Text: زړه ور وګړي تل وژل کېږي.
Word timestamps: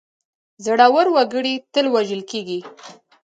زړه 0.65 0.87
ور 0.93 1.07
وګړي 1.15 1.53
تل 1.73 1.85
وژل 1.93 2.21
کېږي. 2.31 2.59